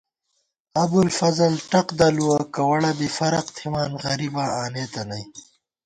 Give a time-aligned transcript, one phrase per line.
[0.83, 5.23] ابُوالفضل ٹق دَلُوَہ، کوَڑہ بی فرق تھِمان، غریباں آنېتہ نئ